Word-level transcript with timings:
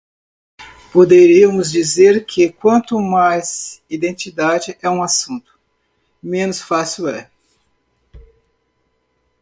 Poderíamos 0.91 1.69
dizer 1.71 2.25
que 2.25 2.51
quanto 2.51 2.99
mais 2.99 3.83
"identidade" 3.87 4.75
é 4.81 4.89
um 4.89 5.03
assunto, 5.03 5.59
menos 6.23 6.59
fácil 6.59 7.07
é. 7.07 7.29